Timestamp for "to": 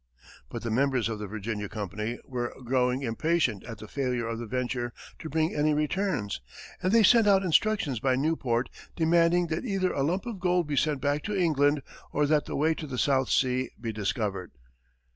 5.19-5.29, 11.25-11.37, 12.73-12.87